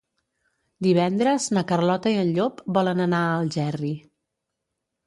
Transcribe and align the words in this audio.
Divendres 0.87 1.45
na 1.57 1.63
Carlota 1.73 2.15
i 2.15 2.17
en 2.25 2.35
Llop 2.39 2.65
volen 2.79 3.05
anar 3.07 3.25
a 3.29 3.39
Algerri. 3.45 3.95